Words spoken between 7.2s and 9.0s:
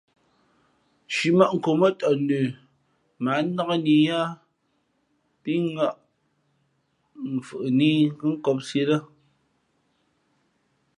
mfhʉʼnā i kα̌ nkōpsī ī lά.